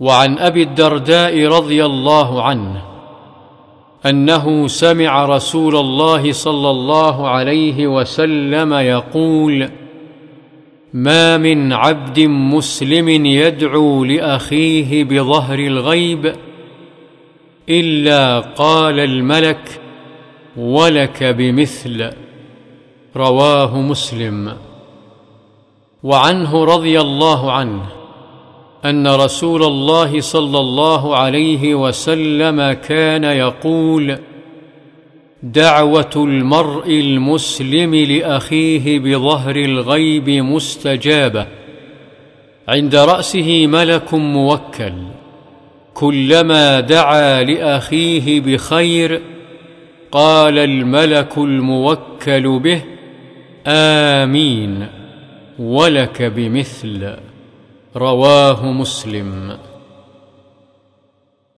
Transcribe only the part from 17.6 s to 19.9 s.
إلا قال الملك